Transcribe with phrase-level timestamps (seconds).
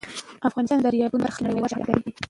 [0.47, 2.11] افغانستان د دریابونه په برخه کې نړیوال شهرت لري.